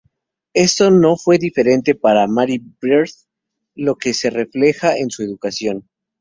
Esto 0.55 0.89
no 0.89 1.15
fue 1.15 1.37
diferente 1.37 1.93
para 1.93 2.25
Mary 2.25 2.57
Byrd, 2.81 3.11
lo 3.75 3.95
que 3.97 4.15
se 4.15 4.31
refleja 4.31 4.97
en 4.97 5.11
su 5.11 5.21
educación. 5.21 5.87